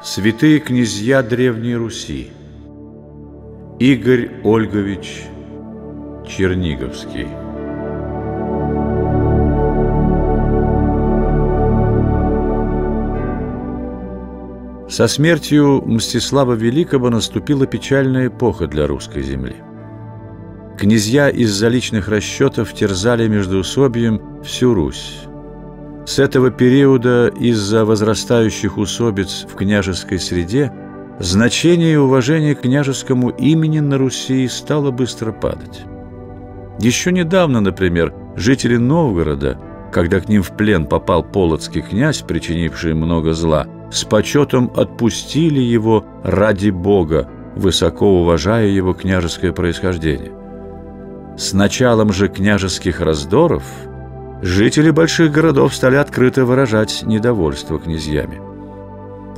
Святые 0.00 0.60
князья 0.60 1.24
Древней 1.24 1.74
Руси 1.74 2.28
Игорь 3.80 4.30
Ольгович 4.44 5.24
Черниговский 6.24 7.26
Со 14.88 15.08
смертью 15.08 15.82
Мстислава 15.84 16.52
Великого 16.52 17.10
наступила 17.10 17.66
печальная 17.66 18.28
эпоха 18.28 18.68
для 18.68 18.86
русской 18.86 19.24
земли. 19.24 19.56
Князья 20.78 21.28
из-за 21.28 21.66
личных 21.66 22.06
расчетов 22.06 22.72
терзали 22.72 23.26
междоусобием 23.26 24.42
всю 24.44 24.74
Русь. 24.74 25.27
С 26.08 26.18
этого 26.18 26.50
периода 26.50 27.28
из-за 27.38 27.84
возрастающих 27.84 28.78
усобиц 28.78 29.46
в 29.46 29.54
княжеской 29.56 30.18
среде 30.18 30.72
значение 31.18 31.92
и 31.92 31.96
уважение 31.96 32.54
к 32.54 32.62
княжескому 32.62 33.28
имени 33.28 33.80
на 33.80 33.98
Руси 33.98 34.48
стало 34.48 34.90
быстро 34.90 35.32
падать. 35.32 35.82
Еще 36.78 37.12
недавно, 37.12 37.60
например, 37.60 38.14
жители 38.36 38.78
Новгорода, 38.78 39.60
когда 39.92 40.20
к 40.20 40.30
ним 40.30 40.42
в 40.42 40.56
плен 40.56 40.86
попал 40.86 41.22
полоцкий 41.22 41.82
князь, 41.82 42.22
причинивший 42.22 42.94
много 42.94 43.34
зла, 43.34 43.66
с 43.92 44.02
почетом 44.04 44.72
отпустили 44.74 45.60
его 45.60 46.06
ради 46.24 46.70
Бога, 46.70 47.28
высоко 47.54 48.22
уважая 48.22 48.68
его 48.68 48.94
княжеское 48.94 49.52
происхождение. 49.52 50.32
С 51.36 51.52
началом 51.52 52.14
же 52.14 52.28
княжеских 52.28 53.02
раздоров– 53.02 53.64
жители 54.42 54.90
больших 54.90 55.32
городов 55.32 55.74
стали 55.74 55.96
открыто 55.96 56.44
выражать 56.44 57.02
недовольство 57.04 57.78
князьями. 57.78 58.40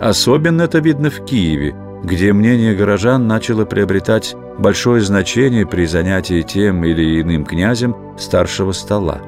Особенно 0.00 0.62
это 0.62 0.78
видно 0.78 1.10
в 1.10 1.24
Киеве, 1.24 1.74
где 2.04 2.32
мнение 2.32 2.74
горожан 2.74 3.26
начало 3.26 3.64
приобретать 3.64 4.36
большое 4.58 5.00
значение 5.00 5.66
при 5.66 5.86
занятии 5.86 6.42
тем 6.42 6.84
или 6.84 7.20
иным 7.20 7.44
князем 7.44 7.96
старшего 8.18 8.72
стола. 8.72 9.20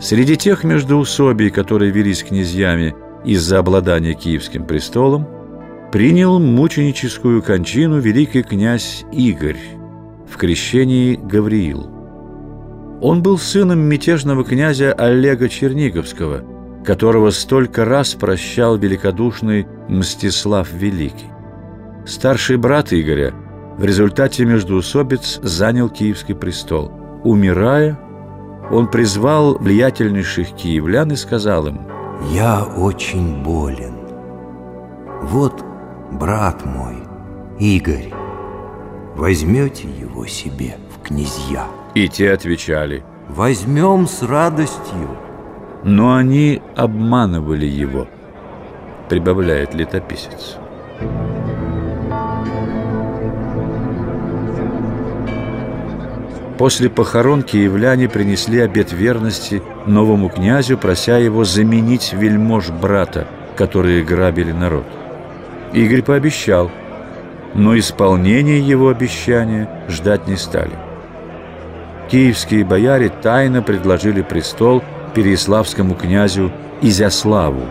Среди 0.00 0.36
тех 0.36 0.62
междоусобий, 0.62 1.50
которые 1.50 1.90
велись 1.90 2.22
князьями 2.22 2.94
из-за 3.24 3.58
обладания 3.58 4.14
Киевским 4.14 4.66
престолом, 4.66 5.26
принял 5.90 6.38
мученическую 6.38 7.42
кончину 7.42 7.98
великий 7.98 8.42
князь 8.42 9.04
Игорь 9.12 9.58
в 10.30 10.36
крещении 10.36 11.14
Гавриил. 11.16 11.95
Он 13.00 13.22
был 13.22 13.38
сыном 13.38 13.80
мятежного 13.80 14.42
князя 14.44 14.92
Олега 14.92 15.48
Черниговского, 15.48 16.42
которого 16.84 17.30
столько 17.30 17.84
раз 17.84 18.14
прощал 18.14 18.78
великодушный 18.78 19.66
Мстислав 19.88 20.72
Великий. 20.72 21.30
Старший 22.06 22.56
брат 22.56 22.92
Игоря 22.92 23.34
в 23.76 23.84
результате 23.84 24.44
междоусобиц 24.46 25.40
занял 25.42 25.90
Киевский 25.90 26.34
престол. 26.34 26.90
Умирая, 27.24 27.98
он 28.70 28.90
призвал 28.90 29.58
влиятельнейших 29.58 30.52
киевлян 30.52 31.12
и 31.12 31.16
сказал 31.16 31.66
им 31.66 31.80
«Я 32.32 32.64
очень 32.64 33.42
болен. 33.42 33.94
Вот 35.22 35.62
брат 36.12 36.64
мой, 36.64 36.96
Игорь, 37.58 38.12
возьмете 39.14 39.88
его 39.88 40.26
себе 40.26 40.76
князья». 41.06 41.66
И 41.94 42.08
те 42.08 42.32
отвечали 42.32 43.04
«Возьмем 43.28 44.06
с 44.06 44.22
радостью». 44.22 45.16
Но 45.84 46.16
они 46.16 46.60
обманывали 46.74 47.66
его, 47.66 48.08
прибавляет 49.08 49.72
летописец. 49.74 50.56
После 56.58 56.88
похорон 56.88 57.42
киевляне 57.42 58.08
принесли 58.08 58.60
обет 58.60 58.90
верности 58.92 59.62
новому 59.86 60.30
князю, 60.30 60.78
прося 60.78 61.18
его 61.18 61.44
заменить 61.44 62.14
вельмож 62.14 62.70
брата, 62.70 63.28
которые 63.56 64.02
грабили 64.02 64.52
народ. 64.52 64.86
Игорь 65.72 66.02
пообещал, 66.02 66.70
но 67.54 67.78
исполнение 67.78 68.58
его 68.58 68.88
обещания 68.88 69.68
ждать 69.88 70.26
не 70.26 70.36
стали. 70.36 70.85
Киевские 72.08 72.64
бояре 72.64 73.08
тайно 73.08 73.62
предложили 73.62 74.22
престол 74.22 74.82
переяславскому 75.14 75.94
князю 75.94 76.52
Изяславу. 76.80 77.62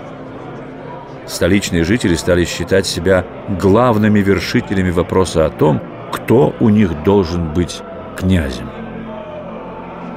Столичные 1.26 1.84
жители 1.86 2.16
стали 2.16 2.44
считать 2.44 2.86
себя 2.86 3.26
главными 3.48 4.20
вершителями 4.20 4.92
вопроса 4.92 5.46
о 5.46 5.50
том, 5.50 5.82
кто 6.12 6.54
у 6.60 6.70
них 6.70 7.04
должен 7.04 7.54
быть 7.54 7.82
князем. 8.18 8.70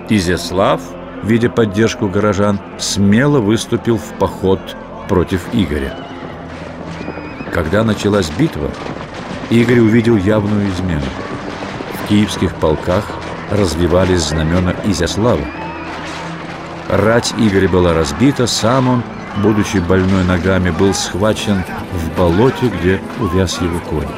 Изяслав, 0.08 0.80
видя 1.22 1.48
поддержку 1.48 2.08
горожан, 2.08 2.58
смело 2.78 3.40
выступил 3.40 3.98
в 3.98 4.18
поход 4.18 4.60
против 5.08 5.42
Игоря. 5.52 5.94
Когда 7.52 7.84
началась 7.84 8.30
битва, 8.30 8.70
Игорь 9.50 9.80
увидел 9.80 10.16
явную 10.16 10.68
измену. 10.68 11.06
В 11.94 12.08
киевских 12.08 12.54
полках 12.56 13.04
развивались 13.50 14.22
знамена 14.22 14.74
Изяслава. 14.84 15.44
Рать 16.88 17.34
Игоря 17.36 17.68
была 17.68 17.94
разбита, 17.94 18.46
сам 18.46 18.88
он, 18.88 19.02
будучи 19.42 19.78
больной 19.78 20.24
ногами, 20.24 20.70
был 20.70 20.94
схвачен 20.94 21.62
в 21.92 22.18
болоте, 22.18 22.68
где 22.68 23.00
увяз 23.20 23.60
его 23.60 23.78
конь. 23.80 24.08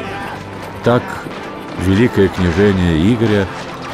Так 0.85 1.03
великое 1.85 2.29
княжение 2.29 3.13
Игоря 3.13 3.47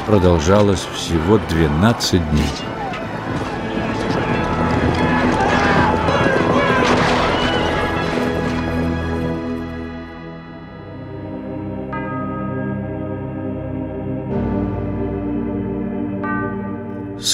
продолжалось 0.06 0.86
всего 0.94 1.38
12 1.48 2.30
дней. 2.30 2.75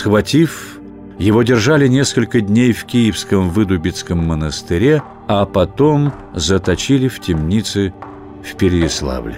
Схватив, 0.02 0.80
его 1.20 1.44
держали 1.44 1.86
несколько 1.86 2.40
дней 2.40 2.72
в 2.72 2.86
Киевском 2.86 3.50
Выдубицком 3.50 4.18
монастыре, 4.18 5.00
а 5.28 5.46
потом 5.46 6.12
заточили 6.34 7.06
в 7.06 7.20
темнице 7.20 7.94
в 8.42 8.56
Переяславле. 8.56 9.36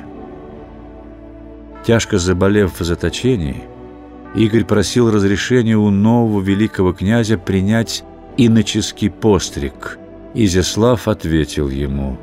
Тяжко 1.87 2.17
заболев 2.17 2.81
в 2.81 2.83
заточении, 2.83 3.65
Игорь 4.35 4.65
просил 4.65 5.11
разрешения 5.11 5.77
у 5.77 5.91
нового 5.91 6.41
великого 6.41 6.95
князя 6.95 7.37
принять 7.37 8.03
иноческий 8.39 9.11
постриг. 9.11 9.99
Изяслав 10.33 11.09
ответил 11.09 11.69
ему 11.69 12.17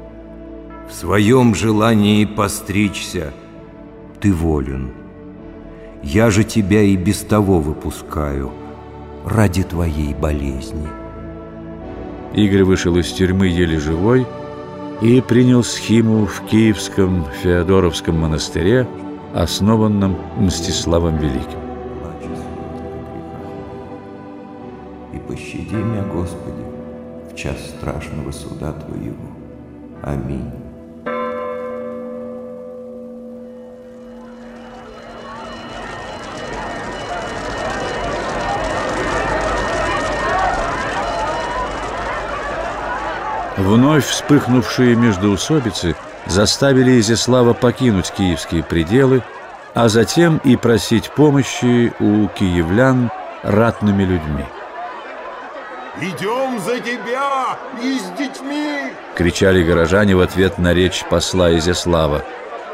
«В 0.90 0.96
своем 0.96 1.54
желании 1.54 2.26
постричься 2.26 3.34
ты 4.20 4.34
волен». 4.34 5.01
Я 6.04 6.32
же 6.32 6.44
тебя 6.44 6.82
и 6.82 6.96
без 6.96 7.20
того 7.20 7.60
выпускаю 7.60 8.52
ради 9.26 9.64
твоей 9.64 10.16
болезни. 10.16 10.88
Игорь 12.34 12.64
вышел 12.64 12.96
из 12.98 13.12
тюрьмы 13.12 13.48
еле 13.48 13.80
живой 13.80 14.26
и 15.02 15.22
принял 15.22 15.64
схиму 15.64 16.26
в 16.26 16.42
Киевском 16.48 17.26
Феодоровском 17.44 18.20
монастыре, 18.20 18.88
основанном 19.34 20.18
Мстиславом 20.38 21.18
Великим. 21.18 21.60
И 25.14 25.18
пощади 25.20 25.76
меня, 25.76 26.04
Господи, 26.04 26.64
в 27.32 27.36
час 27.36 27.58
страшного 27.78 28.32
суда 28.32 28.74
Твоего. 28.74 29.16
Аминь. 30.02 30.61
Вновь 43.58 44.06
вспыхнувшие 44.06 44.96
междоусобицы 44.96 45.96
заставили 46.26 47.00
Изяслава 47.00 47.54
покинуть 47.54 48.12
киевские 48.12 48.64
пределы, 48.64 49.24
а 49.74 49.90
затем 49.90 50.40
и 50.44 50.56
просить 50.56 51.10
помощи 51.12 51.94
у 52.00 52.28
киевлян 52.30 53.12
ратными 53.44 54.04
людьми. 54.04 54.46
«Идем 56.00 56.60
за 56.60 56.80
тебя 56.80 57.58
и 57.82 58.00
с 58.00 58.18
детьми!»— 58.18 58.94
кричали 59.16 59.62
горожане 59.64 60.16
в 60.16 60.22
ответ 60.22 60.58
на 60.58 60.74
речь 60.74 61.04
посла 61.10 61.56
Изяслава. 61.58 62.24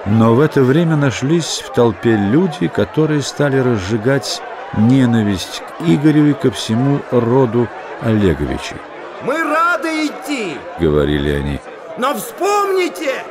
Но 0.06 0.36
в 0.36 0.40
это 0.40 0.62
время 0.62 0.96
нашлись 0.96 1.64
в 1.66 1.74
толпе 1.74 2.16
люди, 2.16 2.68
которые 2.68 3.22
стали 3.24 3.58
разжигать 3.58 4.42
ненависть 4.78 5.62
к 5.62 5.82
Игорю 5.88 6.28
и 6.28 6.34
ко 6.34 6.52
всему 6.52 7.02
роду 7.12 7.68
Олеговичей. 8.02 8.78
Мы 9.24 9.44
рады 9.44 10.08
идти, 10.08 10.58
говорили 10.80 11.32
они. 11.32 11.60
Но 11.98 12.14
вспомните, 12.14 13.24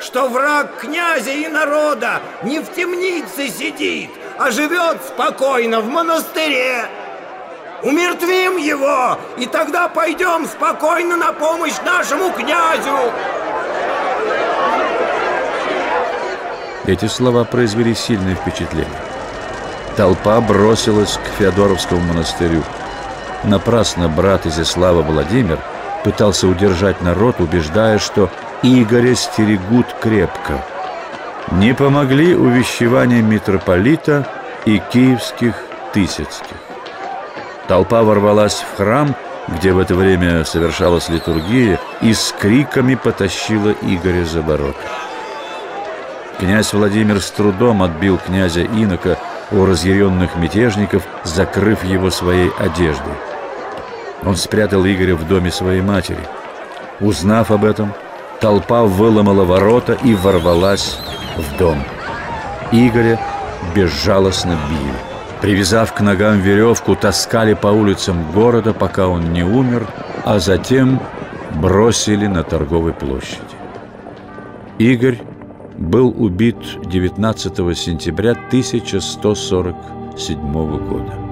что 0.00 0.28
враг 0.28 0.78
князя 0.80 1.30
и 1.30 1.46
народа 1.48 2.20
не 2.42 2.60
в 2.60 2.72
темнице 2.72 3.48
сидит, 3.48 4.10
а 4.38 4.50
живет 4.50 4.98
спокойно 5.06 5.80
в 5.80 5.88
монастыре. 5.88 6.86
Умертвим 7.82 8.56
его, 8.56 9.18
и 9.36 9.46
тогда 9.46 9.88
пойдем 9.88 10.46
спокойно 10.46 11.16
на 11.16 11.32
помощь 11.32 11.76
нашему 11.84 12.30
князю. 12.32 13.12
Эти 16.86 17.06
слова 17.06 17.44
произвели 17.44 17.94
сильное 17.94 18.34
впечатление. 18.34 18.88
Толпа 19.96 20.40
бросилась 20.40 21.18
к 21.18 21.38
Феодоровскому 21.38 22.00
монастырю. 22.00 22.64
Напрасно 23.44 24.08
брат 24.08 24.46
Изяслава 24.46 25.02
Владимир 25.02 25.58
пытался 26.04 26.48
удержать 26.48 27.00
народ, 27.02 27.40
убеждая, 27.40 27.98
что 27.98 28.30
Игоря 28.62 29.14
стерегут 29.14 29.86
крепко. 30.00 30.64
Не 31.52 31.74
помогли 31.74 32.34
увещевания 32.34 33.22
митрополита 33.22 34.26
и 34.64 34.82
киевских 34.92 35.54
тысяцких. 35.92 36.56
Толпа 37.68 38.02
ворвалась 38.02 38.64
в 38.72 38.76
храм, 38.76 39.14
где 39.46 39.72
в 39.72 39.78
это 39.78 39.94
время 39.94 40.44
совершалась 40.44 41.08
литургия, 41.08 41.78
и 42.00 42.12
с 42.12 42.34
криками 42.38 42.96
потащила 42.96 43.70
Игоря 43.82 44.24
за 44.24 44.42
ворота. 44.42 44.78
Князь 46.38 46.72
Владимир 46.72 47.20
с 47.20 47.30
трудом 47.30 47.82
отбил 47.82 48.18
князя 48.18 48.64
Инока 48.64 49.16
у 49.50 49.64
разъяренных 49.64 50.36
мятежников, 50.36 51.02
закрыв 51.24 51.82
его 51.84 52.10
своей 52.10 52.50
одеждой. 52.58 53.14
Он 54.24 54.36
спрятал 54.36 54.84
Игоря 54.84 55.14
в 55.14 55.26
доме 55.26 55.50
своей 55.50 55.80
матери. 55.80 56.20
Узнав 57.00 57.50
об 57.50 57.64
этом, 57.64 57.94
толпа 58.40 58.84
выломала 58.84 59.44
ворота 59.44 59.96
и 60.04 60.14
ворвалась 60.14 60.98
в 61.36 61.58
дом. 61.58 61.82
Игоря 62.72 63.18
безжалостно 63.74 64.58
били. 64.68 65.08
Привязав 65.40 65.94
к 65.94 66.00
ногам 66.00 66.40
веревку, 66.40 66.96
таскали 66.96 67.54
по 67.54 67.68
улицам 67.68 68.32
города, 68.32 68.74
пока 68.74 69.06
он 69.06 69.32
не 69.32 69.44
умер, 69.44 69.86
а 70.24 70.40
затем 70.40 71.00
бросили 71.54 72.26
на 72.26 72.42
торговой 72.42 72.92
площади. 72.92 73.38
Игорь 74.78 75.20
был 75.76 76.12
убит 76.16 76.56
19 76.84 77.78
сентября 77.78 78.32
1147 78.32 80.88
года. 80.88 81.27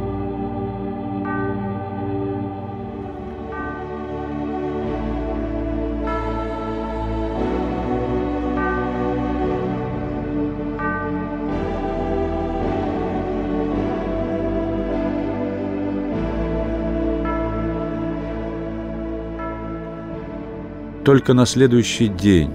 Только 21.07 21.35
на 21.35 21.47
следующий 21.47 22.09
день 22.09 22.51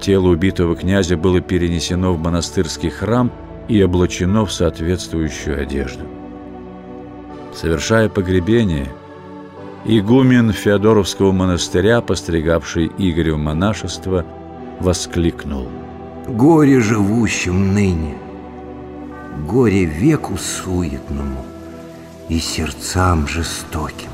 тело 0.00 0.26
убитого 0.30 0.74
князя 0.74 1.16
было 1.16 1.40
перенесено 1.40 2.12
в 2.12 2.18
монастырский 2.18 2.90
храм 2.90 3.30
и 3.68 3.80
облачено 3.80 4.44
в 4.44 4.52
соответствующую 4.52 5.62
одежду. 5.62 6.02
Совершая 7.54 8.08
погребение, 8.08 8.88
игумен 9.84 10.50
Феодоровского 10.50 11.30
монастыря, 11.30 12.00
постригавший 12.00 12.90
Игоря 12.98 13.34
в 13.34 13.38
монашество, 13.38 14.26
воскликнул. 14.80 15.68
«Горе 16.26 16.80
живущим 16.80 17.74
ныне, 17.74 18.16
горе 19.48 19.84
веку 19.84 20.36
суетному 20.36 21.44
и 22.28 22.40
сердцам 22.40 23.28
жестоким». 23.28 24.10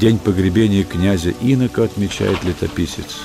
День 0.00 0.18
погребения 0.18 0.82
князя 0.82 1.34
Инока, 1.42 1.84
отмечает 1.84 2.42
летописец, 2.42 3.18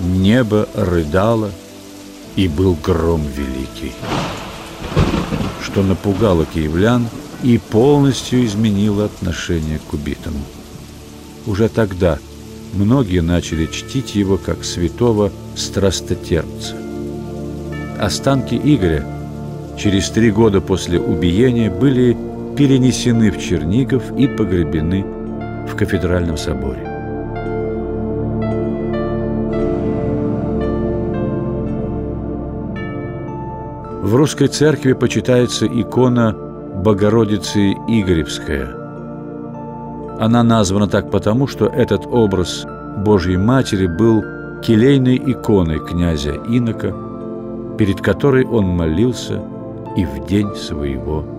небо 0.00 0.68
рыдало, 0.74 1.52
и 2.34 2.48
был 2.48 2.76
гром 2.82 3.22
великий, 3.22 3.92
что 5.62 5.82
напугало 5.82 6.44
киевлян 6.44 7.08
и 7.44 7.58
полностью 7.58 8.44
изменило 8.44 9.04
отношение 9.04 9.78
к 9.78 9.92
убитому. 9.92 10.40
Уже 11.46 11.68
тогда 11.68 12.18
многие 12.74 13.22
начали 13.22 13.66
чтить 13.66 14.16
его 14.16 14.38
как 14.38 14.64
святого 14.64 15.32
страстотерпца. 15.56 16.76
Останки 17.98 18.54
Игоря 18.54 19.06
через 19.78 20.10
три 20.10 20.32
года 20.32 20.60
после 20.60 21.00
убиения 21.00 21.70
были 21.70 22.16
перенесены 22.58 23.30
в 23.30 23.38
Чернигов 23.38 24.10
и 24.18 24.26
погребены 24.26 25.06
в 25.68 25.76
кафедральном 25.76 26.36
соборе. 26.36 26.82
В 34.02 34.12
русской 34.12 34.48
церкви 34.48 34.94
почитается 34.94 35.66
икона 35.66 36.34
Богородицы 36.82 37.74
Игоревская. 37.86 38.66
Она 40.18 40.42
названа 40.42 40.88
так 40.88 41.12
потому, 41.12 41.46
что 41.46 41.66
этот 41.66 42.06
образ 42.06 42.66
Божьей 43.04 43.36
Матери 43.36 43.86
был 43.86 44.24
келейной 44.62 45.16
иконой 45.16 45.78
князя 45.78 46.32
Инока, 46.48 46.92
перед 47.78 48.00
которой 48.00 48.44
он 48.44 48.64
молился 48.64 49.40
и 49.96 50.04
в 50.04 50.26
день 50.26 50.56
своего 50.56 51.37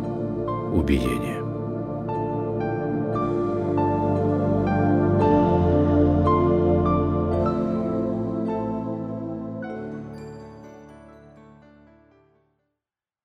убиения. 0.71 1.38